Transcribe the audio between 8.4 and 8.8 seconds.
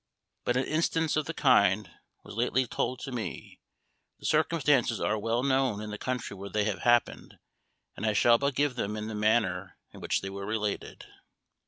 give